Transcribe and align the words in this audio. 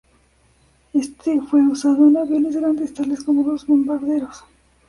Este 0.93 1.39
fue 1.41 1.61
usado 1.67 2.07
en 2.07 2.17
aviones 2.17 2.55
grandes, 2.55 2.91
tales 2.91 3.23
como 3.23 3.43
los 3.45 3.67
bombarderos. 3.67 4.43